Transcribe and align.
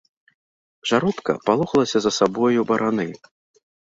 Жаробка 0.91 1.35
палохалася 1.49 1.97
за 2.05 2.11
сабою 2.19 2.65
бараны. 2.71 3.05